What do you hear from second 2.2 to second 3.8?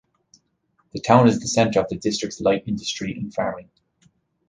light industry and farming.